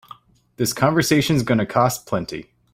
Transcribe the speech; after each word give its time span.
This 0.57 0.73
convention's 0.73 1.43
gonna 1.43 1.67
cost 1.67 2.07
plenty. 2.07 2.49